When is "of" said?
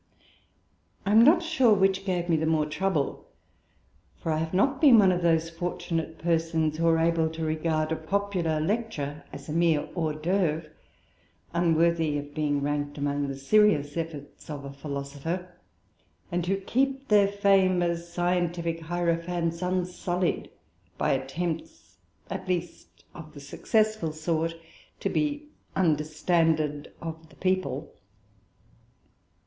5.11-5.21, 12.17-12.33, 14.49-14.65, 23.13-23.35, 27.03-27.29